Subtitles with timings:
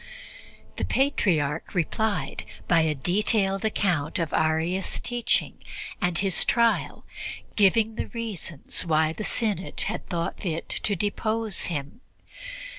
[0.77, 5.59] The Patriarch replied by a detailed account of Arius' teaching
[6.01, 7.05] and his trial,
[7.55, 12.01] giving the reasons why the Synod had thought fit to depose him.